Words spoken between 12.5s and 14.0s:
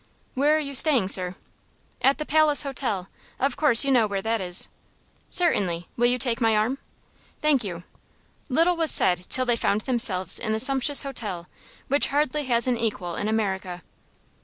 an equal in America.